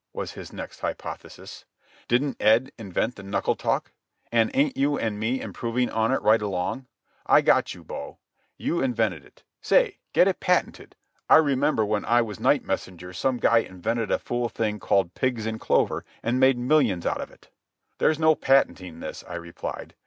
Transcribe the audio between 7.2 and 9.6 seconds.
I got you, bo. You invented it.